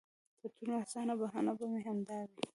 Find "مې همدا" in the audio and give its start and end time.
1.71-2.19